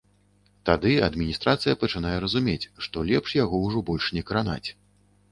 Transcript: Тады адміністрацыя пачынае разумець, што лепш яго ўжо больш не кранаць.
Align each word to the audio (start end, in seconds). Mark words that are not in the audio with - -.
Тады 0.67 0.91
адміністрацыя 1.07 1.75
пачынае 1.83 2.13
разумець, 2.23 2.69
што 2.85 3.03
лепш 3.11 3.35
яго 3.43 3.59
ўжо 3.65 3.83
больш 3.91 4.09
не 4.19 4.23
кранаць. 4.31 4.69